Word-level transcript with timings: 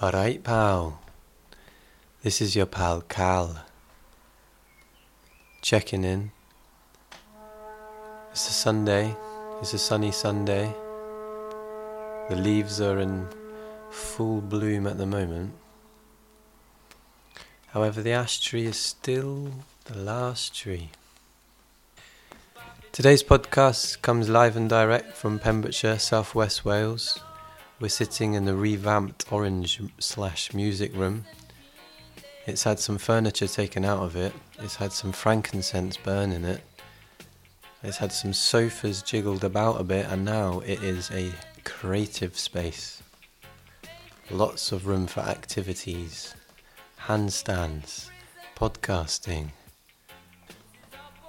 Alright, 0.00 0.44
pal. 0.44 1.00
This 2.22 2.40
is 2.40 2.54
your 2.54 2.66
pal 2.66 3.00
Cal. 3.00 3.64
Checking 5.60 6.04
in. 6.04 6.30
It's 8.30 8.48
a 8.48 8.52
Sunday. 8.52 9.16
It's 9.60 9.74
a 9.74 9.78
sunny 9.78 10.12
Sunday. 10.12 10.72
The 12.28 12.36
leaves 12.36 12.80
are 12.80 13.00
in 13.00 13.26
full 13.90 14.40
bloom 14.40 14.86
at 14.86 14.98
the 14.98 15.06
moment. 15.06 15.54
However, 17.66 18.00
the 18.00 18.12
ash 18.12 18.38
tree 18.38 18.66
is 18.66 18.76
still 18.76 19.50
the 19.86 19.98
last 19.98 20.54
tree. 20.54 20.90
Today's 22.92 23.24
podcast 23.24 24.00
comes 24.00 24.28
live 24.28 24.56
and 24.56 24.70
direct 24.70 25.16
from 25.16 25.40
Pembrokeshire, 25.40 25.98
South 25.98 26.36
West 26.36 26.64
Wales. 26.64 27.18
We're 27.80 27.88
sitting 27.88 28.34
in 28.34 28.44
the 28.44 28.56
revamped 28.56 29.30
orange 29.30 29.80
slash 30.00 30.52
music 30.52 30.92
room. 30.96 31.24
It's 32.44 32.64
had 32.64 32.80
some 32.80 32.98
furniture 32.98 33.46
taken 33.46 33.84
out 33.84 34.00
of 34.00 34.16
it. 34.16 34.32
It's 34.58 34.74
had 34.74 34.92
some 34.92 35.12
frankincense 35.12 35.96
burn 35.96 36.32
in 36.32 36.44
it. 36.44 36.60
It's 37.84 37.98
had 37.98 38.10
some 38.10 38.32
sofas 38.32 39.00
jiggled 39.02 39.44
about 39.44 39.80
a 39.80 39.84
bit, 39.84 40.06
and 40.06 40.24
now 40.24 40.58
it 40.66 40.82
is 40.82 41.08
a 41.12 41.30
creative 41.62 42.36
space. 42.36 43.00
Lots 44.28 44.72
of 44.72 44.88
room 44.88 45.06
for 45.06 45.20
activities, 45.20 46.34
handstands, 47.02 48.10
podcasting. 48.56 49.50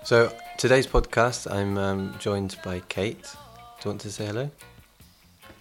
So, 0.04 0.36
today's 0.58 0.88
podcast, 0.88 1.52
I'm 1.52 1.78
um, 1.78 2.16
joined 2.18 2.58
by 2.64 2.80
Kate. 2.90 3.22
Do 3.22 3.90
you 3.90 3.92
want 3.92 4.02
to 4.02 4.12
say 4.12 4.26
hello? 4.26 4.50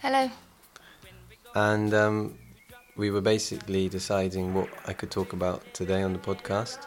Hello. 0.01 0.31
And 1.55 1.95
um, 1.95 2.39
we 2.97 3.11
were 3.11 3.21
basically 3.21 3.89
deciding 3.89 4.55
what 4.55 4.69
I 4.87 4.93
could 4.93 5.11
talk 5.11 5.33
about 5.33 5.63
today 5.73 6.03
on 6.03 6.13
the 6.13 6.19
podcast. 6.19 6.87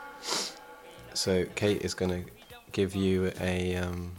So 1.13 1.45
Kate 1.55 1.81
is 1.81 1.93
going 1.93 2.23
to 2.23 2.31
give 2.71 2.95
you 2.95 3.31
a 3.39 3.75
um, 3.75 4.13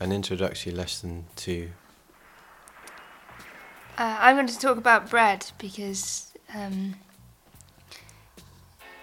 an 0.00 0.12
introductory 0.12 0.72
lesson 0.72 1.24
to. 1.36 1.70
Uh, 3.96 4.16
I'm 4.20 4.36
going 4.36 4.48
to 4.48 4.58
talk 4.58 4.76
about 4.76 5.08
bread 5.08 5.46
because 5.58 6.32
um, 6.52 6.96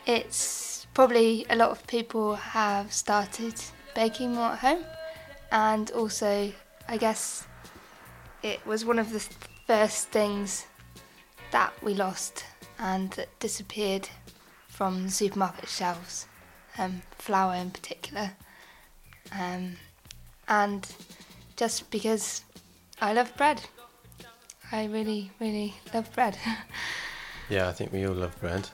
it's 0.05 0.85
probably 0.93 1.45
a 1.49 1.55
lot 1.55 1.71
of 1.71 1.87
people 1.87 2.35
have 2.35 2.91
started 2.91 3.55
baking 3.95 4.35
more 4.35 4.51
at 4.51 4.59
home, 4.59 4.83
and 5.51 5.91
also 5.91 6.51
I 6.87 6.97
guess 6.97 7.47
it 8.43 8.65
was 8.65 8.83
one 8.83 8.99
of 8.99 9.11
the 9.11 9.25
first 9.71 10.09
things 10.09 10.65
that 11.51 11.71
we 11.81 11.93
lost 11.93 12.43
and 12.77 13.09
that 13.11 13.29
disappeared 13.39 14.09
from 14.67 15.07
supermarket 15.07 15.69
shelves, 15.69 16.27
um, 16.77 17.01
flour 17.17 17.55
in 17.55 17.71
particular. 17.71 18.31
Um, 19.31 19.77
and 20.49 20.85
just 21.55 21.89
because 21.89 22.43
I 23.01 23.13
love 23.13 23.33
bread, 23.37 23.61
I 24.73 24.87
really, 24.87 25.31
really 25.39 25.75
love 25.93 26.11
bread. 26.13 26.37
Yeah, 27.49 27.69
I 27.69 27.71
think 27.71 27.93
we 27.93 28.05
all 28.05 28.13
love 28.13 28.37
bread. 28.41 28.67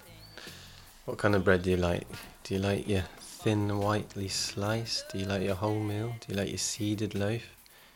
What 1.06 1.20
kind 1.20 1.36
of 1.36 1.44
bread 1.44 1.62
do 1.62 1.70
you 1.70 1.78
like? 1.78 2.08
Do 2.44 2.56
you 2.56 2.59
like 2.59 2.88
your 2.88 3.03
thin, 3.20 3.70
whitely 3.70 4.30
sliced? 4.30 5.09
Do 5.09 5.20
you 5.20 5.25
like 5.25 5.44
your 5.44 5.56
wholemeal? 5.56 6.20
Do 6.20 6.34
you 6.34 6.36
like 6.36 6.50
your 6.50 6.58
seeded 6.58 7.14
loaf? 7.14 7.44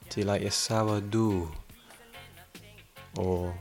Do 0.09 0.19
you 0.19 0.25
like 0.27 0.41
your 0.41 0.51
sourdough? 0.51 1.51
Or 3.17 3.53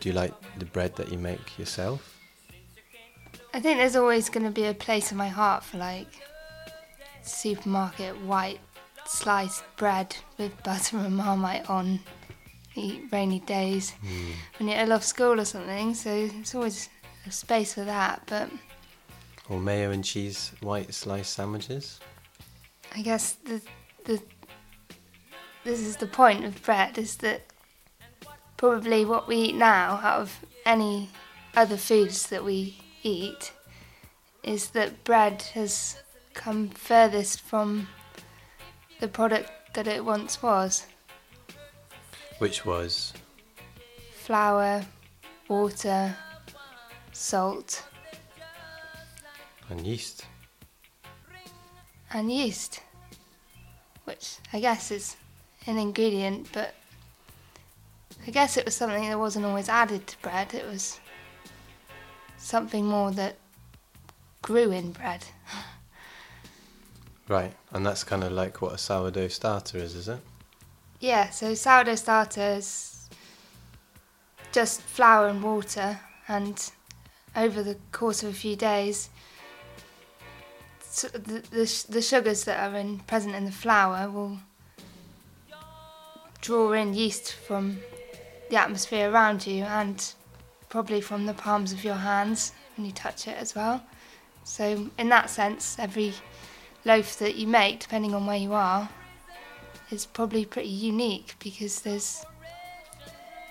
do 0.00 0.08
you 0.08 0.14
like 0.14 0.34
the 0.58 0.64
bread 0.66 0.96
that 0.96 1.10
you 1.12 1.18
make 1.18 1.58
yourself? 1.58 2.18
I 3.54 3.60
think 3.60 3.78
there's 3.78 3.96
always 3.96 4.28
going 4.30 4.44
to 4.46 4.50
be 4.52 4.64
a 4.66 4.74
place 4.74 5.12
in 5.12 5.18
my 5.18 5.28
heart 5.28 5.62
for 5.64 5.78
like 5.78 6.08
supermarket 7.22 8.20
white 8.22 8.60
sliced 9.06 9.64
bread 9.76 10.16
with 10.38 10.62
butter 10.62 10.98
and 10.98 11.16
marmite 11.16 11.68
on 11.68 12.00
the 12.74 13.00
rainy 13.12 13.40
days 13.40 13.92
Mm. 14.02 14.32
when 14.58 14.68
you're 14.68 14.78
ill 14.80 14.92
off 14.92 15.04
school 15.04 15.38
or 15.40 15.44
something. 15.44 15.94
So 15.94 16.10
it's 16.10 16.54
always 16.54 16.88
a 17.26 17.30
space 17.30 17.74
for 17.74 17.84
that. 17.84 18.22
But 18.26 18.50
Or 19.48 19.60
mayo 19.60 19.90
and 19.90 20.04
cheese 20.04 20.52
white 20.60 20.94
sliced 20.94 21.34
sandwiches? 21.34 22.00
I 22.94 23.02
guess 23.02 23.32
the 23.44 23.60
the 24.04 24.20
this 25.64 25.80
is 25.80 25.96
the 25.96 26.06
point 26.06 26.44
of 26.44 26.60
bread 26.62 26.98
is 26.98 27.16
that 27.18 27.51
probably 28.62 29.04
what 29.04 29.26
we 29.26 29.34
eat 29.34 29.56
now 29.56 29.98
out 30.04 30.20
of 30.20 30.38
any 30.64 31.10
other 31.56 31.76
foods 31.76 32.28
that 32.28 32.44
we 32.44 32.78
eat 33.02 33.50
is 34.44 34.70
that 34.70 35.02
bread 35.02 35.42
has 35.54 36.00
come 36.32 36.68
furthest 36.68 37.40
from 37.40 37.88
the 39.00 39.08
product 39.08 39.50
that 39.74 39.88
it 39.88 40.04
once 40.04 40.40
was. 40.40 40.86
Which 42.38 42.64
was 42.64 43.12
Flour, 44.12 44.84
water, 45.48 46.14
salt, 47.10 47.82
and 49.70 49.84
yeast. 49.84 50.24
and 52.12 52.30
yeast, 52.30 52.80
which 54.04 54.36
I 54.52 54.60
guess 54.60 54.92
is 54.92 55.16
an 55.66 55.78
ingredient, 55.78 56.46
but 56.52 56.76
I 58.26 58.30
guess 58.30 58.56
it 58.56 58.64
was 58.64 58.74
something 58.74 59.08
that 59.08 59.18
wasn't 59.18 59.46
always 59.46 59.68
added 59.68 60.06
to 60.06 60.18
bread. 60.22 60.54
It 60.54 60.64
was 60.66 61.00
something 62.36 62.86
more 62.86 63.10
that 63.12 63.36
grew 64.42 64.70
in 64.70 64.92
bread. 64.92 65.24
Right, 67.28 67.54
and 67.72 67.86
that's 67.86 68.04
kind 68.04 68.24
of 68.24 68.32
like 68.32 68.60
what 68.60 68.74
a 68.74 68.78
sourdough 68.78 69.28
starter 69.28 69.78
is, 69.78 69.94
is 69.94 70.08
it? 70.08 70.18
Yeah, 71.00 71.30
so 71.30 71.54
sourdough 71.54 71.94
starters, 71.94 73.08
just 74.52 74.82
flour 74.82 75.28
and 75.28 75.42
water, 75.42 75.98
and 76.28 76.70
over 77.34 77.62
the 77.62 77.76
course 77.92 78.22
of 78.22 78.30
a 78.30 78.34
few 78.34 78.54
days, 78.56 79.08
s- 80.80 81.06
the, 81.12 81.42
the, 81.50 81.66
sh- 81.66 81.82
the 81.84 82.02
sugars 82.02 82.44
that 82.44 82.58
are 82.60 82.76
in, 82.76 82.98
present 83.00 83.34
in 83.34 83.44
the 83.46 83.52
flour 83.52 84.10
will 84.10 84.38
draw 86.40 86.72
in 86.72 86.92
yeast 86.92 87.32
from 87.32 87.78
the 88.52 88.60
atmosphere 88.60 89.10
around 89.10 89.46
you 89.46 89.64
and 89.64 90.12
probably 90.68 91.00
from 91.00 91.24
the 91.24 91.32
palms 91.32 91.72
of 91.72 91.82
your 91.82 91.94
hands 91.94 92.52
when 92.76 92.84
you 92.84 92.92
touch 92.92 93.26
it 93.26 93.34
as 93.38 93.54
well. 93.54 93.82
So, 94.44 94.90
in 94.98 95.08
that 95.08 95.30
sense, 95.30 95.78
every 95.78 96.12
loaf 96.84 97.18
that 97.18 97.36
you 97.36 97.46
make, 97.46 97.80
depending 97.80 98.14
on 98.14 98.26
where 98.26 98.36
you 98.36 98.52
are, 98.52 98.90
is 99.90 100.04
probably 100.04 100.44
pretty 100.44 100.68
unique 100.68 101.34
because 101.38 101.80
there's 101.80 102.26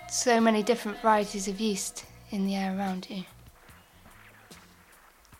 so 0.07 0.39
many 0.39 0.61
different 0.61 1.01
varieties 1.01 1.47
of 1.47 1.59
yeast 1.59 2.05
in 2.29 2.45
the 2.45 2.55
air 2.55 2.77
around 2.77 3.07
you. 3.09 3.23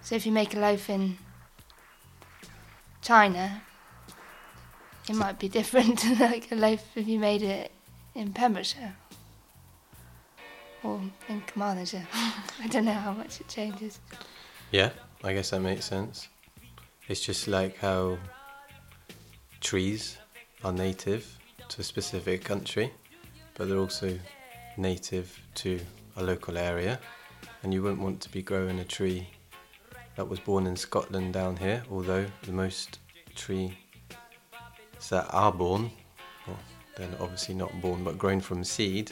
So 0.01 0.16
if 0.16 0.25
you 0.25 0.31
make 0.31 0.55
a 0.55 0.59
loaf 0.59 0.89
in 0.89 1.19
China, 3.03 3.61
it 5.07 5.16
might 5.16 5.38
be 5.38 5.47
different 5.47 5.99
to 5.99 6.16
like 6.16 6.51
a 6.51 6.55
loaf 6.55 6.83
if 6.95 7.07
you 7.07 7.19
made 7.19 7.43
it 7.43 7.72
in 8.16 8.33
Pembrokeshire 8.33 8.95
or 10.84 11.02
in 11.30 11.42
Carmarthenshire. 11.42 12.08
I 12.14 12.68
don't 12.68 12.86
know 12.86 12.94
how 12.94 13.14
much 13.14 13.40
it 13.40 13.47
changes. 13.47 14.00
Yeah, 14.72 14.92
I 15.24 15.34
guess 15.34 15.50
that 15.52 15.59
makes 15.62 15.86
sense. 15.86 16.28
It's 17.08 17.22
just 17.22 17.47
like 17.47 17.78
how 17.78 18.18
trees 19.59 20.18
are 20.64 20.72
native 20.74 21.38
to 21.70 21.81
a 21.81 21.84
specific 21.84 22.44
country, 22.44 22.91
but 23.56 23.68
they're 23.68 23.78
also 23.78 24.18
native 24.78 25.38
to 25.56 25.80
a 26.18 26.24
local 26.24 26.58
area. 26.58 27.00
And 27.64 27.73
you 27.73 27.84
wouldn't 27.84 28.02
want 28.02 28.22
to 28.22 28.29
be 28.29 28.41
growing 28.41 28.79
a 28.79 28.84
tree 28.85 29.28
that 30.16 30.28
was 30.28 30.40
born 30.40 30.67
in 30.67 30.76
Scotland 30.76 31.34
down 31.34 31.58
here, 31.58 31.84
although 31.91 32.26
the 32.44 32.52
most 32.52 33.00
trees 33.35 33.72
that 35.09 35.28
are 35.32 35.52
born, 35.52 35.91
well, 36.47 36.59
they're 36.96 37.09
obviously 37.20 37.55
not 37.55 37.72
born, 37.82 38.03
but 38.03 38.17
grown 38.17 38.40
from 38.40 38.64
seed, 38.64 39.11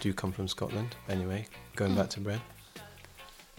do 0.00 0.08
you 0.08 0.14
come 0.14 0.32
from 0.32 0.48
Scotland. 0.48 0.96
Anyway, 1.08 1.46
going 1.76 1.94
back 1.94 2.10
to 2.10 2.20
bread. 2.20 2.40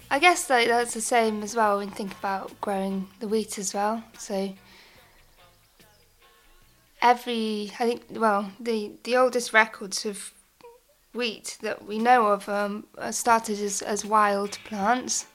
I 0.09 0.19
guess 0.19 0.49
like 0.49 0.67
that's 0.67 0.93
the 0.93 1.01
same 1.01 1.41
as 1.41 1.55
well 1.55 1.77
when 1.77 1.89
you 1.89 1.93
think 1.93 2.11
about 2.19 2.59
growing 2.61 3.07
the 3.19 3.27
wheat 3.27 3.57
as 3.57 3.73
well. 3.73 4.03
So 4.17 4.53
every 7.01 7.71
I 7.79 7.85
think 7.85 8.03
well 8.11 8.51
the 8.59 8.91
the 9.03 9.17
oldest 9.17 9.53
records 9.53 10.05
of 10.05 10.31
wheat 11.13 11.57
that 11.61 11.85
we 11.85 11.97
know 11.97 12.27
of 12.27 12.47
um, 12.49 12.85
started 13.11 13.59
as, 13.59 13.81
as 13.81 14.05
wild 14.05 14.59
plants, 14.65 15.25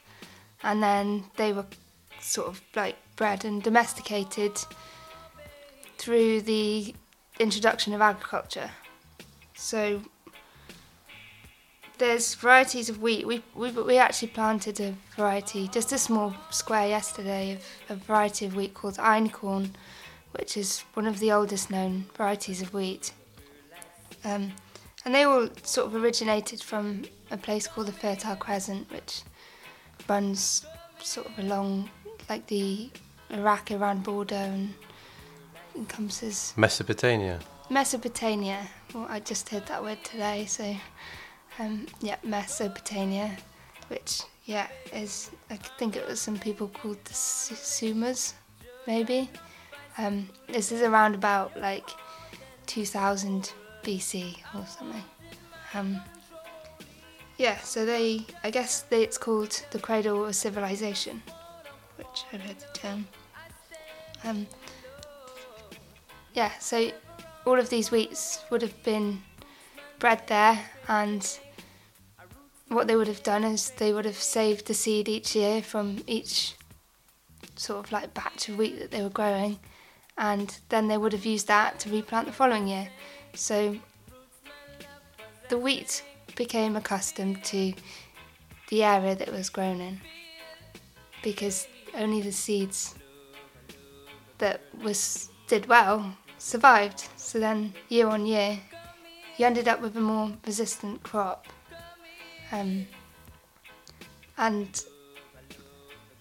and 0.62 0.82
then 0.82 1.24
they 1.36 1.52
were 1.52 1.66
sort 2.20 2.48
of 2.48 2.60
like 2.76 2.96
bred 3.16 3.44
and 3.44 3.62
domesticated 3.62 4.52
through 5.98 6.42
the 6.42 6.94
introduction 7.38 7.92
of 7.92 8.00
agriculture. 8.00 8.70
So 9.54 10.02
there's 12.00 12.34
varieties 12.34 12.88
of 12.88 13.00
wheat. 13.00 13.26
We, 13.26 13.42
we 13.54 13.70
we 13.70 13.98
actually 13.98 14.28
planted 14.28 14.80
a 14.80 14.94
variety, 15.16 15.68
just 15.68 15.92
a 15.92 15.98
small 15.98 16.34
square 16.50 16.88
yesterday 16.88 17.52
of 17.52 17.62
a 17.90 17.94
variety 17.94 18.46
of 18.46 18.56
wheat 18.56 18.74
called 18.74 18.96
einkorn, 18.96 19.70
which 20.32 20.56
is 20.56 20.80
one 20.94 21.06
of 21.06 21.20
the 21.20 21.30
oldest 21.30 21.70
known 21.70 22.06
varieties 22.16 22.62
of 22.62 22.74
wheat. 22.74 23.12
Um, 24.24 24.52
and 25.04 25.14
they 25.14 25.24
all 25.24 25.48
sort 25.62 25.86
of 25.86 25.94
originated 25.94 26.62
from 26.62 27.04
a 27.30 27.36
place 27.36 27.66
called 27.66 27.86
the 27.86 27.92
Fertile 27.92 28.36
Crescent, 28.36 28.90
which 28.90 29.22
runs 30.08 30.64
sort 31.02 31.26
of 31.26 31.38
along 31.38 31.90
like 32.28 32.46
the 32.46 32.90
Iraq 33.30 33.70
Iran 33.70 34.00
border 34.00 34.34
and 34.34 34.74
encompasses 35.76 36.54
Mesopotamia. 36.56 37.38
Mesopotamia. 37.68 38.66
Well, 38.94 39.06
I 39.08 39.20
just 39.20 39.50
heard 39.50 39.66
that 39.66 39.82
word 39.82 40.02
today, 40.02 40.46
so 40.46 40.74
um, 41.58 41.86
yeah, 42.00 42.16
Mesopotamia, 42.22 43.36
which 43.88 44.22
yeah 44.46 44.68
is 44.92 45.30
I 45.50 45.56
think 45.56 45.96
it 45.96 46.06
was 46.06 46.20
some 46.20 46.38
people 46.38 46.68
called 46.68 47.04
the 47.04 47.12
Sumers, 47.12 48.34
maybe. 48.86 49.30
Um, 49.98 50.28
this 50.48 50.72
is 50.72 50.82
around 50.82 51.14
about 51.14 51.58
like 51.60 51.88
2000 52.66 53.52
BC 53.82 54.36
or 54.54 54.64
something. 54.66 55.04
Um, 55.74 56.00
yeah, 57.36 57.58
so 57.60 57.86
they, 57.86 58.26
I 58.44 58.50
guess 58.50 58.82
they, 58.82 59.02
it's 59.02 59.18
called 59.18 59.62
the 59.70 59.78
cradle 59.78 60.26
of 60.26 60.36
civilization, 60.36 61.22
which 61.96 62.24
I've 62.32 62.40
heard 62.42 62.58
the 62.58 62.78
term. 62.78 63.06
Um, 64.24 64.46
yeah, 66.34 66.52
so 66.58 66.90
all 67.46 67.58
of 67.58 67.70
these 67.70 67.90
wheats 67.90 68.40
would 68.50 68.62
have 68.62 68.82
been 68.82 69.22
bred 70.00 70.26
there, 70.26 70.58
and 70.88 71.38
what 72.68 72.88
they 72.88 72.96
would 72.96 73.06
have 73.06 73.22
done 73.22 73.44
is 73.44 73.70
they 73.70 73.92
would 73.92 74.04
have 74.04 74.16
saved 74.16 74.66
the 74.66 74.74
seed 74.74 75.08
each 75.08 75.36
year 75.36 75.62
from 75.62 76.02
each 76.08 76.56
sort 77.54 77.84
of 77.84 77.92
like 77.92 78.14
batch 78.14 78.48
of 78.48 78.56
wheat 78.56 78.78
that 78.80 78.90
they 78.90 79.02
were 79.02 79.10
growing, 79.10 79.60
and 80.18 80.58
then 80.70 80.88
they 80.88 80.96
would 80.96 81.12
have 81.12 81.26
used 81.26 81.46
that 81.46 81.78
to 81.80 81.90
replant 81.90 82.26
the 82.26 82.32
following 82.32 82.66
year. 82.66 82.88
So 83.34 83.76
the 85.48 85.58
wheat 85.58 86.02
became 86.34 86.74
accustomed 86.74 87.44
to 87.44 87.72
the 88.68 88.82
area 88.82 89.14
that 89.14 89.28
it 89.28 89.34
was 89.34 89.50
grown 89.50 89.80
in 89.80 90.00
because 91.22 91.66
only 91.94 92.22
the 92.22 92.32
seeds 92.32 92.94
that 94.38 94.60
was 94.82 95.28
did 95.48 95.66
well 95.66 96.16
survived. 96.38 97.08
So 97.16 97.38
then, 97.38 97.74
year 97.88 98.08
on 98.08 98.24
year, 98.26 98.58
you 99.40 99.46
ended 99.46 99.68
up 99.68 99.80
with 99.80 99.96
a 99.96 100.00
more 100.00 100.30
resistant 100.46 101.02
crop. 101.02 101.46
Um, 102.52 102.86
and 104.36 104.84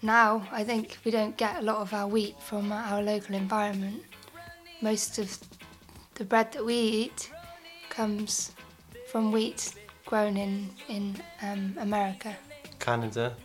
now 0.00 0.48
I 0.50 0.64
think 0.64 0.96
we 1.04 1.10
don't 1.10 1.36
get 1.36 1.58
a 1.58 1.60
lot 1.60 1.82
of 1.82 1.92
our 1.92 2.08
wheat 2.08 2.40
from 2.40 2.72
our 2.72 3.02
local 3.02 3.34
environment. 3.34 4.04
Most 4.80 5.18
of 5.18 5.38
the 6.14 6.24
bread 6.24 6.50
that 6.52 6.64
we 6.64 6.74
eat 6.74 7.30
comes 7.90 8.52
from 9.12 9.32
wheat 9.32 9.74
grown 10.06 10.38
in 10.38 10.70
in 10.88 11.22
um, 11.42 11.74
America. 11.78 12.34
Canada. 12.78 13.36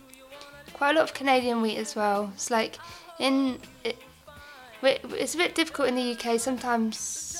Quite 0.72 0.92
a 0.92 1.00
lot 1.00 1.04
of 1.10 1.12
Canadian 1.12 1.60
wheat 1.60 1.76
as 1.76 1.94
well. 1.94 2.30
It's 2.32 2.50
like 2.50 2.78
in 3.18 3.58
it, 3.84 3.98
it's 4.82 5.34
a 5.34 5.38
bit 5.38 5.54
difficult 5.54 5.88
in 5.88 5.96
the 5.96 6.16
UK. 6.16 6.40
Sometimes 6.40 7.36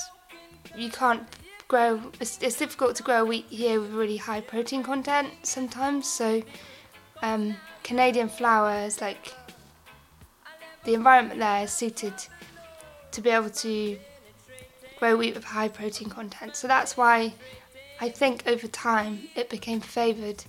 you 0.75 0.91
can't 0.91 1.23
grow. 1.67 2.01
It's, 2.19 2.41
it's 2.41 2.57
difficult 2.57 2.95
to 2.97 3.03
grow 3.03 3.25
wheat 3.25 3.45
here 3.49 3.79
with 3.79 3.91
really 3.91 4.17
high 4.17 4.41
protein 4.41 4.83
content. 4.83 5.29
Sometimes, 5.43 6.07
so 6.07 6.43
um, 7.21 7.55
Canadian 7.83 8.29
flour 8.29 8.85
is 8.85 9.01
like 9.01 9.33
the 10.85 10.93
environment 10.93 11.39
there 11.39 11.63
is 11.63 11.71
suited 11.71 12.13
to 13.11 13.21
be 13.21 13.29
able 13.29 13.49
to 13.49 13.97
grow 14.99 15.15
wheat 15.17 15.35
with 15.35 15.43
high 15.43 15.67
protein 15.67 16.09
content. 16.09 16.55
So 16.55 16.67
that's 16.67 16.97
why 16.97 17.33
I 17.99 18.09
think 18.09 18.43
over 18.47 18.67
time 18.67 19.29
it 19.35 19.49
became 19.49 19.81
favoured 19.81 20.43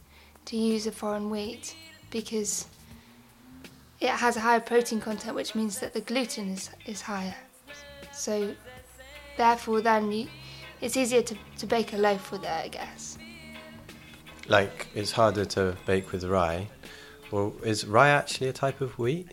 to 0.47 0.57
use 0.57 0.87
a 0.87 0.93
foreign 0.93 1.31
wheat 1.31 1.77
because 2.11 2.67
it 4.01 4.11
has 4.11 4.37
a 4.37 4.41
higher 4.41 4.61
protein 4.61 5.01
content, 5.01 5.35
which 5.35 5.55
means 5.55 5.81
that 5.81 5.93
the 5.93 6.01
gluten 6.01 6.51
is, 6.51 6.71
is 6.87 7.03
higher. 7.03 7.35
So, 8.13 8.55
therefore, 9.37 9.81
then 9.81 10.13
you, 10.13 10.29
it's 10.81 10.97
easier 10.97 11.23
to, 11.23 11.37
to 11.59 11.67
bake 11.67 11.93
a 11.93 11.97
loaf 11.97 12.31
with 12.33 12.43
it, 12.45 12.51
I 12.51 12.69
guess. 12.69 13.19
Like, 14.49 14.89
it's 14.95 15.13
harder 15.13 15.45
to 15.45 15.77
bake 15.87 16.13
with 16.13 16.25
rye. 16.25 16.69
Well, 17.31 17.53
is 17.63 17.87
rye 17.87 18.09
actually 18.09 18.49
a 18.49 18.53
type 18.53 18.81
of 18.81 18.99
wheat? 18.99 19.29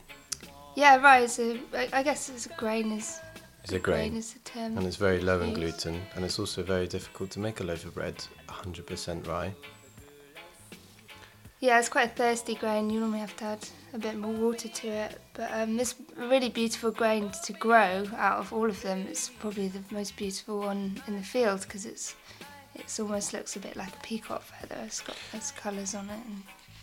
Yeah, 0.76 0.98
rye 0.98 1.20
is 1.20 1.40
a, 1.40 1.60
I 1.94 2.04
guess 2.04 2.30
it's 2.30 2.48
a 2.48 2.50
grain 2.58 2.92
is 2.92 3.20
it's 3.64 3.74
a 3.74 3.80
grain, 3.80 4.10
grain 4.10 4.18
is 4.18 4.34
the 4.34 4.40
term. 4.40 4.78
and 4.78 4.86
it's 4.86 4.98
very 4.98 5.22
low 5.22 5.42
in 5.42 5.54
gluten, 5.54 6.02
and 6.16 6.24
it's 6.24 6.38
also 6.38 6.62
very 6.62 6.88
difficult 6.88 7.32
to 7.32 7.40
make 7.40 7.62
a 7.62 7.64
loaf 7.64 7.86
of 7.86 7.96
bread 7.96 8.24
100% 8.48 9.28
rye. 9.28 9.54
Yeah, 11.60 11.80
it's 11.80 11.90
quite 11.90 12.12
a 12.12 12.14
thirsty 12.14 12.56
grain. 12.56 12.90
You 12.90 13.00
normally 13.00 13.20
have 13.20 13.36
to 13.38 13.46
add 13.46 13.68
a 13.94 13.98
bit 13.98 14.18
more 14.18 14.34
water 14.34 14.68
to 14.68 14.88
it. 14.88 15.22
But 15.34 15.52
um, 15.54 15.78
this 15.78 15.96
really 16.18 16.50
beautiful 16.50 16.92
grain 16.92 17.32
to 17.46 17.54
grow 17.54 18.06
out 18.18 18.40
of 18.40 18.54
all 18.54 18.70
of 18.70 18.82
them. 18.82 19.06
It's 19.10 19.30
probably 19.30 19.70
the 19.70 19.82
most 19.92 20.18
beautiful 20.18 20.60
one 20.60 21.02
in 21.08 21.16
the 21.16 21.24
field 21.24 21.62
because 21.62 21.86
it's 21.86 22.16
it's 22.76 23.00
almost 23.00 23.32
looks 23.32 23.56
a 23.56 23.60
bit 23.60 23.78
like 23.78 23.96
a 23.96 24.00
peacock 24.04 24.44
feather. 24.44 24.76
It's 24.86 25.00
got 25.02 25.16
those 25.32 25.52
colours 25.52 25.96
on 25.96 26.10
it. 26.10 26.20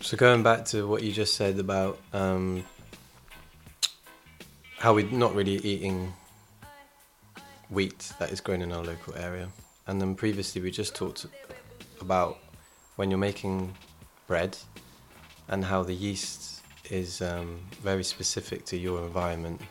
so 0.01 0.17
going 0.17 0.41
back 0.41 0.65
to 0.65 0.87
what 0.87 1.03
you 1.03 1.11
just 1.11 1.35
said 1.35 1.59
about 1.59 1.99
um, 2.13 2.63
how 4.79 4.95
we're 4.95 5.09
not 5.11 5.35
really 5.35 5.57
eating 5.57 6.11
wheat 7.69 8.11
that 8.19 8.31
is 8.31 8.41
grown 8.41 8.61
in 8.63 8.71
our 8.71 8.83
local 8.83 9.15
area. 9.15 9.49
And 9.85 10.01
then 10.01 10.15
previously 10.15 10.61
we 10.61 10.71
just 10.71 10.95
talked 10.95 11.27
about 12.01 12.39
when 12.95 13.11
you're 13.11 13.19
making 13.19 13.75
bread 14.27 14.57
and 15.47 15.65
how 15.65 15.83
the 15.83 15.93
yeast 15.93 16.61
is 16.89 17.21
um, 17.21 17.59
very 17.81 18.03
specific 18.03 18.65
to 18.65 18.77
your 18.77 19.03
environment 19.03 19.61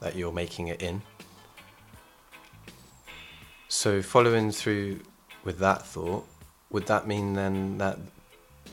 that 0.00 0.16
you're 0.16 0.32
making 0.32 0.68
it 0.68 0.82
in. 0.82 1.02
So, 3.68 4.02
following 4.02 4.50
through 4.50 5.00
with 5.44 5.58
that 5.58 5.86
thought, 5.86 6.26
would 6.70 6.86
that 6.86 7.06
mean 7.06 7.34
then 7.34 7.78
that 7.78 7.98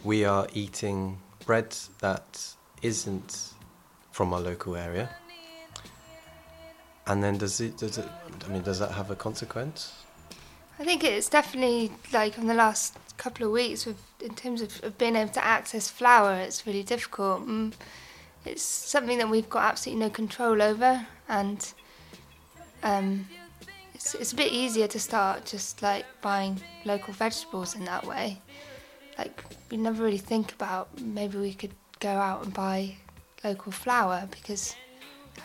we 0.04 0.26
are 0.26 0.48
eating 0.54 1.20
bread 1.46 1.75
that 2.00 2.56
isn't 2.82 3.54
from 4.12 4.34
our 4.34 4.39
local 4.39 4.75
area? 4.75 5.10
And 7.06 7.24
then 7.24 7.38
does 7.38 7.62
it 7.62 7.77
does 7.77 7.98
it 7.98 8.08
I 8.46 8.48
mean 8.50 8.63
does 8.63 8.80
that 8.80 8.92
have 8.92 9.12
a 9.12 9.16
consequence? 9.16 9.94
I 10.79 10.84
think 10.84 11.03
it's 11.03 11.29
definitely 11.29 11.91
like 12.13 12.38
in 12.38 12.48
the 12.48 12.53
last 12.53 12.98
couple 13.17 13.46
of 13.48 13.51
weeks 13.51 13.86
with 13.86 14.00
in 14.22 14.36
terms 14.36 14.62
of, 14.62 14.84
of 14.84 14.98
being 14.98 15.15
able 15.15 15.31
to 15.31 15.43
access 15.43 15.89
flour 15.89 16.36
it's 16.36 16.67
really 16.67 16.84
difficult. 16.84 17.48
Mm, 17.48 17.74
it's 18.46 18.62
something 18.62 19.17
that 19.17 19.29
we've 19.29 19.50
got 19.50 19.63
absolutely 19.63 20.05
no 20.05 20.10
control 20.10 20.62
over 20.62 21.05
and 21.27 21.74
um, 22.84 23.27
it's, 23.93 24.13
it's 24.13 24.34
a 24.34 24.36
bit 24.36 24.51
easier 24.51 24.88
to 24.88 25.00
start 25.00 25.46
just 25.46 25.81
like 25.81 26.05
buying 26.22 26.62
local 26.86 27.13
vegetables 27.13 27.75
in 27.75 27.84
that 27.86 28.05
way. 28.05 28.39
Like 29.17 29.43
we 29.72 29.77
never 29.77 30.03
really 30.03 30.19
think 30.19 30.53
about 30.53 31.01
maybe 31.01 31.39
we 31.39 31.53
could 31.53 31.74
go 32.00 32.10
out 32.10 32.43
and 32.43 32.53
buy 32.53 32.96
local 33.43 33.72
flour 33.72 34.27
because 34.29 34.75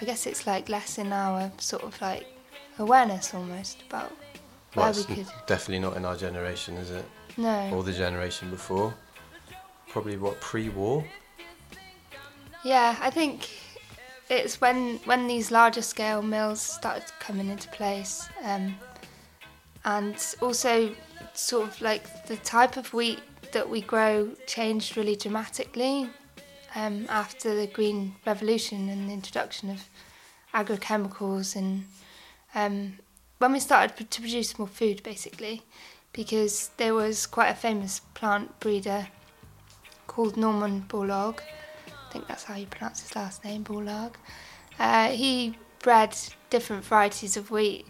I 0.00 0.04
guess 0.04 0.26
it's 0.26 0.46
like 0.46 0.68
less 0.68 0.98
in 0.98 1.12
our 1.12 1.50
sort 1.58 1.82
of 1.82 1.98
like 2.02 2.26
awareness 2.78 3.32
almost 3.32 3.82
about 3.88 4.12
well, 4.74 4.92
we 4.92 5.04
could. 5.04 5.26
Definitely 5.46 5.80
not 5.80 5.96
in 5.96 6.04
our 6.04 6.16
generation, 6.16 6.76
is 6.76 6.90
it? 6.90 7.04
No. 7.36 7.70
Or 7.72 7.82
the 7.82 7.92
generation 7.92 8.50
before. 8.50 8.94
Probably 9.88 10.16
what 10.16 10.40
pre-war. 10.40 11.04
Yeah, 12.64 12.96
I 13.00 13.10
think 13.10 13.50
it's 14.30 14.60
when 14.60 14.98
when 15.04 15.26
these 15.26 15.50
larger 15.50 15.82
scale 15.82 16.22
mills 16.22 16.60
started 16.60 17.04
coming 17.18 17.48
into 17.48 17.68
place, 17.68 18.28
um, 18.44 18.74
and 19.84 20.16
also 20.40 20.94
sort 21.34 21.68
of 21.68 21.80
like 21.80 22.26
the 22.26 22.36
type 22.36 22.76
of 22.76 22.92
wheat 22.94 23.20
that 23.52 23.68
we 23.68 23.80
grow 23.80 24.30
changed 24.46 24.96
really 24.96 25.16
dramatically 25.16 26.08
um, 26.74 27.06
after 27.08 27.54
the 27.54 27.66
Green 27.66 28.14
Revolution 28.26 28.88
and 28.88 29.08
the 29.08 29.12
introduction 29.12 29.70
of 29.70 29.88
agrochemicals 30.54 31.56
and 31.56 31.84
um, 32.54 32.98
when 33.42 33.50
we 33.50 33.58
started 33.58 34.08
to 34.08 34.20
produce 34.20 34.56
more 34.56 34.68
food 34.68 35.02
basically 35.02 35.62
because 36.12 36.70
there 36.76 36.94
was 36.94 37.26
quite 37.26 37.48
a 37.48 37.54
famous 37.56 38.00
plant 38.14 38.60
breeder 38.60 39.08
called 40.06 40.36
Norman 40.36 40.84
Borlaug. 40.88 41.40
I 41.88 42.12
think 42.12 42.28
that's 42.28 42.44
how 42.44 42.54
you 42.54 42.66
pronounce 42.66 43.00
his 43.02 43.16
last 43.16 43.44
name, 43.44 43.64
Borlaug. 43.64 44.12
Uh, 44.78 45.08
he 45.08 45.58
bred 45.80 46.16
different 46.50 46.84
varieties 46.84 47.36
of 47.36 47.50
wheat 47.50 47.84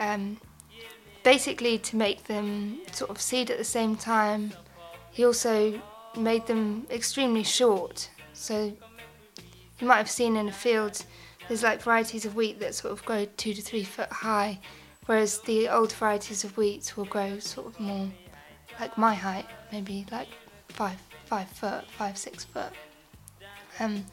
um, 0.00 0.40
basically 1.22 1.78
to 1.78 1.94
make 1.94 2.24
them 2.24 2.80
sort 2.90 3.12
of 3.12 3.20
seed 3.20 3.52
at 3.52 3.58
the 3.58 3.70
same 3.78 3.94
time. 3.94 4.54
He 5.12 5.24
also 5.24 5.80
made 6.18 6.48
them 6.48 6.88
extremely 6.90 7.44
short. 7.44 8.10
So 8.32 8.76
you 9.78 9.86
might 9.86 9.98
have 9.98 10.10
seen 10.10 10.36
in 10.36 10.48
a 10.48 10.52
field, 10.52 11.04
there's 11.48 11.62
like 11.62 11.82
varieties 11.82 12.24
of 12.24 12.34
wheat 12.34 12.60
that 12.60 12.74
sort 12.74 12.92
of 12.92 13.04
grow 13.04 13.26
two 13.36 13.54
to 13.54 13.62
three 13.62 13.84
foot 13.84 14.10
high, 14.10 14.58
whereas 15.06 15.40
the 15.40 15.68
old 15.68 15.92
varieties 15.92 16.44
of 16.44 16.56
wheat 16.56 16.96
will 16.96 17.04
grow 17.04 17.38
sort 17.38 17.66
of 17.66 17.80
more 17.80 18.08
like 18.80 18.96
my 18.96 19.14
height, 19.14 19.46
maybe 19.72 20.06
like 20.10 20.28
five 20.68 21.00
five 21.26 21.48
foot, 21.48 21.90
five 21.90 22.16
six 22.16 22.44
foot. 22.44 22.72
Um, 23.80 24.04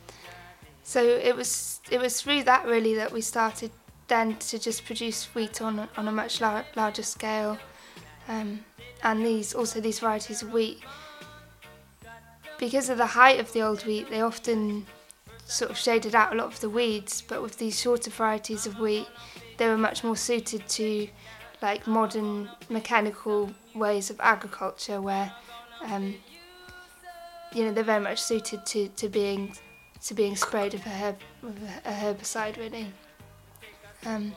so 0.83 1.01
it 1.01 1.35
was 1.35 1.79
it 1.89 1.99
was 1.99 2.21
through 2.21 2.43
that 2.43 2.65
really 2.65 2.95
that 2.95 3.11
we 3.11 3.21
started 3.21 3.71
then 4.07 4.35
to 4.37 4.59
just 4.59 4.85
produce 4.85 5.25
wheat 5.33 5.61
on 5.61 5.87
on 5.97 6.07
a 6.07 6.11
much 6.11 6.41
lar- 6.41 6.65
larger 6.75 7.03
scale, 7.03 7.57
um, 8.27 8.63
and 9.03 9.25
these 9.25 9.53
also 9.53 9.79
these 9.79 9.99
varieties 9.99 10.41
of 10.41 10.51
wheat. 10.51 10.79
Because 12.57 12.89
of 12.89 12.97
the 12.97 13.07
height 13.07 13.39
of 13.39 13.51
the 13.53 13.61
old 13.61 13.83
wheat, 13.85 14.09
they 14.09 14.21
often 14.21 14.85
sort 15.51 15.69
of 15.69 15.77
shaded 15.77 16.15
out 16.15 16.33
a 16.33 16.35
lot 16.35 16.47
of 16.47 16.59
the 16.61 16.69
weeds, 16.69 17.21
but 17.21 17.41
with 17.41 17.57
these 17.57 17.79
shorter 17.79 18.09
varieties 18.09 18.65
of 18.65 18.79
wheat, 18.79 19.07
they 19.57 19.67
were 19.67 19.77
much 19.77 20.03
more 20.03 20.15
suited 20.15 20.67
to 20.69 21.07
like 21.61 21.85
modern 21.85 22.49
mechanical 22.69 23.51
ways 23.75 24.09
of 24.09 24.19
agriculture 24.21 25.01
where 25.01 25.31
um, 25.83 26.15
you 27.53 27.65
know 27.65 27.71
they're 27.71 27.83
very 27.83 28.01
much 28.01 28.19
suited 28.19 28.65
to, 28.65 28.87
to 28.89 29.09
being 29.09 29.55
to 30.03 30.13
being 30.13 30.35
sprayed 30.35 30.73
with 30.73 30.85
a, 30.85 30.89
herb, 30.89 31.17
with 31.43 31.57
a 31.85 31.91
herbicide 31.91 32.57
really. 32.57 32.87
Um, 34.05 34.33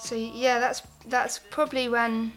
so 0.00 0.14
yeah, 0.14 0.58
that's 0.58 0.82
that's 1.06 1.38
probably 1.50 1.88
when 1.88 2.32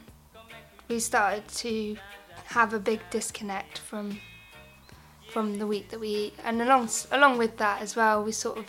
we 0.88 1.00
started 1.00 1.48
to 1.48 1.98
have 2.46 2.74
a 2.74 2.80
big 2.80 3.00
disconnect 3.10 3.80
from 3.80 4.20
from 5.36 5.60
the 5.60 5.68
wheat 5.68 5.90
that 5.90 6.00
we 6.00 6.08
eat, 6.08 6.34
and 6.46 6.62
along 6.62 6.88
along 7.12 7.38
with 7.38 7.58
that 7.58 7.82
as 7.82 7.94
well, 7.94 8.24
we 8.24 8.32
sort 8.32 8.58
of 8.58 8.68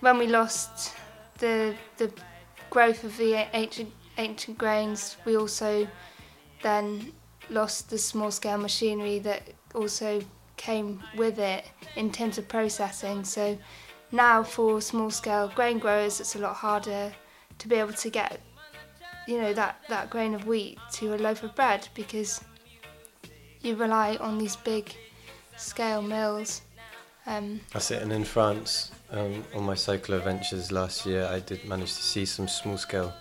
when 0.00 0.18
we 0.18 0.26
lost 0.26 0.94
the 1.38 1.74
the 1.96 2.12
growth 2.68 3.02
of 3.02 3.16
the 3.16 3.32
ancient 3.56 3.90
ancient 4.18 4.58
grains, 4.58 5.16
we 5.24 5.34
also 5.34 5.88
then 6.62 7.12
lost 7.48 7.88
the 7.88 7.96
small 7.96 8.30
scale 8.30 8.58
machinery 8.58 9.18
that 9.20 9.42
also 9.74 10.20
came 10.58 11.02
with 11.16 11.38
it 11.38 11.64
in 11.96 12.12
terms 12.12 12.36
of 12.36 12.46
processing. 12.46 13.24
So 13.24 13.56
now 14.10 14.42
for 14.42 14.82
small 14.82 15.10
scale 15.10 15.50
grain 15.54 15.78
growers, 15.78 16.20
it's 16.20 16.36
a 16.36 16.40
lot 16.40 16.56
harder 16.56 17.10
to 17.58 17.68
be 17.68 17.76
able 17.76 17.94
to 17.94 18.10
get 18.10 18.38
you 19.26 19.40
know 19.40 19.54
that 19.54 19.76
that 19.88 20.10
grain 20.10 20.34
of 20.34 20.46
wheat 20.46 20.76
to 20.98 21.14
a 21.14 21.16
loaf 21.16 21.42
of 21.42 21.54
bread 21.54 21.88
because 21.94 22.44
you 23.62 23.74
rely 23.76 24.16
on 24.16 24.36
these 24.36 24.56
big 24.56 24.94
scale 25.56 26.02
mills. 26.02 26.62
Um, 27.26 27.60
That's 27.72 27.90
it. 27.90 28.02
And 28.02 28.12
in 28.12 28.24
France, 28.24 28.90
um, 29.10 29.44
on 29.54 29.64
my 29.64 29.74
cycle 29.74 30.14
adventures 30.14 30.72
last 30.72 31.06
year, 31.06 31.26
I 31.26 31.38
did 31.40 31.64
manage 31.64 31.94
to 31.94 32.02
see 32.02 32.24
some 32.24 32.48
small 32.48 32.76
scale 32.76 33.12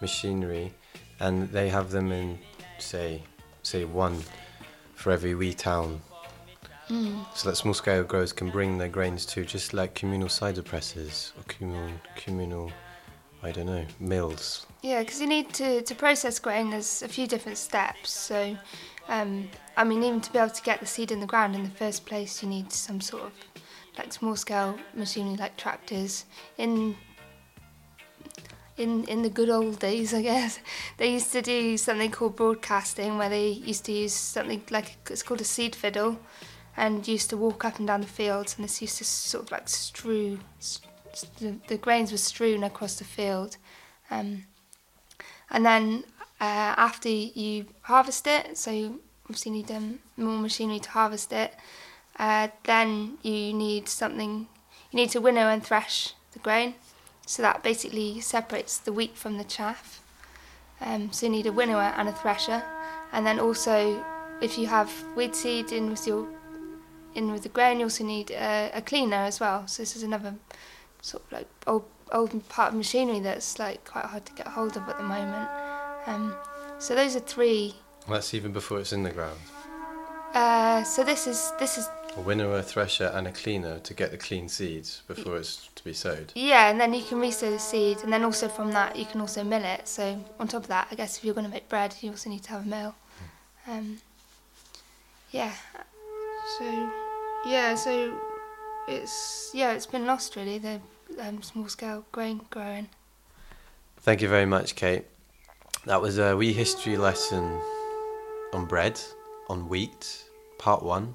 machinery, 0.00 0.72
and 1.20 1.48
they 1.50 1.68
have 1.68 1.90
them 1.90 2.10
in, 2.10 2.38
say, 2.78 3.22
say 3.62 3.84
one 3.84 4.22
for 4.94 5.12
every 5.12 5.34
wee 5.34 5.54
town. 5.54 6.00
mm. 6.88 7.24
So 7.36 7.50
that 7.50 7.56
small 7.56 7.74
scale 7.74 8.02
growers 8.02 8.32
can 8.32 8.50
bring 8.50 8.78
their 8.78 8.88
grains 8.88 9.24
to 9.26 9.44
just 9.44 9.72
like 9.72 9.94
communal 9.94 10.28
cider 10.28 10.62
presses 10.62 11.32
or 11.36 11.44
communal, 11.44 11.90
communal, 12.16 12.72
I 13.44 13.52
don't 13.52 13.66
know, 13.66 13.84
mills. 14.00 14.66
Yeah, 14.82 15.00
because 15.00 15.20
you 15.20 15.26
need 15.26 15.52
to, 15.54 15.82
to 15.82 15.94
process 15.94 16.38
grain, 16.38 16.70
there's 16.70 17.02
a 17.02 17.08
few 17.08 17.26
different 17.26 17.58
steps. 17.58 18.10
So, 18.10 18.56
um, 19.08 19.50
I 19.76 19.84
mean, 19.84 20.02
even 20.02 20.22
to 20.22 20.32
be 20.32 20.38
able 20.38 20.48
to 20.48 20.62
get 20.62 20.80
the 20.80 20.86
seed 20.86 21.12
in 21.12 21.20
the 21.20 21.26
ground 21.26 21.54
in 21.54 21.62
the 21.62 21.68
first 21.68 22.06
place, 22.06 22.42
you 22.42 22.48
need 22.48 22.72
some 22.72 23.02
sort 23.02 23.24
of 23.24 23.32
like 23.98 24.14
small 24.14 24.34
scale 24.34 24.78
machinery 24.94 25.36
like 25.36 25.58
tractors. 25.58 26.24
In 26.56 26.96
in 28.78 29.04
in 29.04 29.20
the 29.20 29.28
good 29.28 29.50
old 29.50 29.78
days, 29.78 30.14
I 30.14 30.22
guess 30.22 30.58
they 30.96 31.12
used 31.12 31.30
to 31.32 31.42
do 31.42 31.76
something 31.76 32.10
called 32.10 32.36
broadcasting, 32.36 33.18
where 33.18 33.28
they 33.28 33.48
used 33.48 33.84
to 33.84 33.92
use 33.92 34.14
something 34.14 34.62
like 34.70 34.96
it's 35.10 35.22
called 35.22 35.42
a 35.42 35.44
seed 35.44 35.76
fiddle, 35.76 36.18
and 36.78 37.06
used 37.06 37.28
to 37.28 37.36
walk 37.36 37.66
up 37.66 37.78
and 37.78 37.86
down 37.86 38.00
the 38.00 38.06
fields, 38.06 38.54
and 38.56 38.64
this 38.64 38.80
used 38.80 38.96
to 38.98 39.04
sort 39.04 39.44
of 39.44 39.50
like 39.52 39.68
strew. 39.68 40.38
The, 41.38 41.56
the 41.68 41.76
grains 41.76 42.10
were 42.10 42.18
strewn 42.18 42.64
across 42.64 42.96
the 42.96 43.04
field, 43.04 43.56
um, 44.10 44.44
and 45.48 45.64
then 45.64 46.04
uh, 46.40 46.74
after 46.76 47.08
you 47.08 47.66
harvest 47.82 48.26
it, 48.26 48.58
so 48.58 48.70
you 48.70 49.00
obviously 49.24 49.52
need 49.52 49.70
um, 49.70 50.00
more 50.16 50.38
machinery 50.38 50.80
to 50.80 50.90
harvest 50.90 51.32
it. 51.32 51.54
Uh, 52.18 52.48
then 52.64 53.18
you 53.22 53.52
need 53.52 53.88
something. 53.88 54.48
You 54.90 54.96
need 54.96 55.10
to 55.10 55.20
winnow 55.20 55.48
and 55.48 55.64
thresh 55.64 56.14
the 56.32 56.40
grain, 56.40 56.74
so 57.26 57.42
that 57.42 57.62
basically 57.62 58.20
separates 58.20 58.78
the 58.78 58.92
wheat 58.92 59.16
from 59.16 59.38
the 59.38 59.44
chaff. 59.44 60.02
Um, 60.80 61.12
so 61.12 61.26
you 61.26 61.32
need 61.32 61.46
a 61.46 61.52
winnower 61.52 61.94
and 61.96 62.08
a 62.08 62.12
thresher, 62.12 62.62
and 63.12 63.24
then 63.24 63.38
also 63.38 64.04
if 64.40 64.58
you 64.58 64.66
have 64.66 64.90
wheat 65.16 65.36
seed 65.36 65.70
in 65.70 65.90
with 65.90 66.06
your 66.06 66.26
in 67.14 67.30
with 67.30 67.44
the 67.44 67.48
grain, 67.48 67.78
you 67.78 67.86
also 67.86 68.02
need 68.02 68.32
a, 68.32 68.70
a 68.74 68.82
cleaner 68.82 69.16
as 69.16 69.38
well. 69.38 69.68
So 69.68 69.82
this 69.82 69.94
is 69.94 70.02
another 70.02 70.34
sort 71.04 71.22
of 71.24 71.32
like 71.32 71.48
old 71.66 71.84
old 72.12 72.48
part 72.48 72.70
of 72.72 72.74
machinery 72.76 73.20
that's 73.20 73.58
like 73.58 73.84
quite 73.84 74.04
hard 74.04 74.24
to 74.26 74.32
get 74.32 74.46
hold 74.46 74.76
of 74.76 74.88
at 74.88 74.96
the 74.96 75.04
moment. 75.04 75.48
Um, 76.06 76.34
so 76.78 76.94
those 76.94 77.14
are 77.16 77.20
three. 77.20 77.74
That's 78.08 78.34
even 78.34 78.52
before 78.52 78.80
it's 78.80 78.92
in 78.92 79.02
the 79.02 79.10
ground. 79.10 79.38
Uh, 80.34 80.82
so 80.82 81.04
this 81.04 81.26
is 81.26 81.52
this 81.58 81.78
is 81.78 81.88
A 82.16 82.20
winnower, 82.20 82.58
a 82.58 82.62
thresher, 82.62 83.10
and 83.14 83.26
a 83.26 83.32
cleaner 83.32 83.78
to 83.80 83.94
get 83.94 84.10
the 84.10 84.16
clean 84.16 84.48
seeds 84.48 85.02
before 85.06 85.36
it's 85.36 85.68
to 85.74 85.84
be 85.84 85.92
sowed. 85.92 86.32
yeah, 86.34 86.70
and 86.70 86.80
then 86.80 86.92
you 86.94 87.02
can 87.02 87.18
resow 87.18 87.50
the 87.50 87.58
seed, 87.58 87.98
and 88.02 88.12
then 88.12 88.24
also 88.24 88.48
from 88.48 88.72
that 88.72 88.96
you 88.96 89.04
can 89.04 89.20
also 89.20 89.44
mill 89.44 89.64
it. 89.64 89.86
So 89.86 90.18
on 90.40 90.48
top 90.48 90.62
of 90.62 90.68
that, 90.68 90.88
I 90.90 90.94
guess 90.94 91.18
if 91.18 91.24
you're 91.24 91.34
going 91.34 91.46
to 91.46 91.52
make 91.52 91.68
bread, 91.68 91.94
you 92.00 92.10
also 92.10 92.30
need 92.30 92.42
to 92.44 92.50
have 92.50 92.66
a 92.66 92.68
mill. 92.68 92.94
Um, 93.66 93.98
yeah. 95.30 95.52
So 96.58 96.64
yeah, 97.46 97.74
so 97.74 98.18
it's 98.88 99.50
yeah, 99.54 99.72
it's 99.72 99.86
been 99.86 100.06
lost 100.06 100.36
really 100.36 100.58
the 100.58 100.80
um, 101.20 101.42
small 101.42 101.68
scale 101.68 102.04
grain 102.12 102.42
growing. 102.50 102.88
Thank 103.98 104.22
you 104.22 104.28
very 104.28 104.46
much, 104.46 104.74
Kate. 104.74 105.04
That 105.86 106.00
was 106.00 106.18
a 106.18 106.36
wee 106.36 106.52
history 106.52 106.96
lesson 106.96 107.60
on 108.52 108.66
bread, 108.66 109.00
on 109.48 109.68
wheat, 109.68 110.24
part 110.58 110.82
one. 110.82 111.14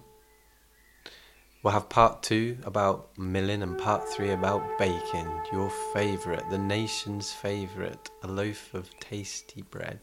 We'll 1.62 1.74
have 1.74 1.90
part 1.90 2.24
two 2.24 2.58
about 2.64 3.18
milling 3.18 3.64
and 3.64 3.78
part 3.78 4.08
three 4.08 4.32
about 4.32 4.64
baking, 4.78 5.30
your 5.52 5.70
favourite, 5.94 6.50
the 6.50 6.58
nation's 6.58 7.34
favourite, 7.34 8.10
a 8.24 8.28
loaf 8.28 8.74
of 8.74 8.90
tasty 9.00 9.64
bread. 9.64 10.00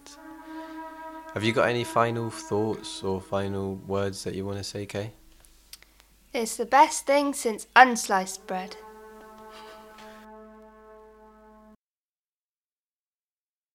Have 1.32 1.44
you 1.44 1.52
got 1.52 1.68
any 1.68 1.84
final 1.84 2.28
thoughts 2.30 3.02
or 3.02 3.20
final 3.20 3.76
words 3.86 4.24
that 4.24 4.34
you 4.34 4.44
want 4.44 4.58
to 4.58 4.64
say, 4.64 4.84
Kay? 4.84 5.12
It's 6.32 6.56
the 6.56 6.66
best 6.66 7.06
thing 7.06 7.32
since 7.32 7.66
unsliced 7.74 8.46
bread. 8.46 8.76